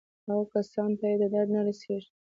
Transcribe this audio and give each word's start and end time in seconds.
هغو 0.27 0.43
کسانو 0.53 0.97
ته 0.99 1.05
یې 1.11 1.15
درد 1.33 1.49
نه 1.55 1.61
رسېږي. 1.67 2.09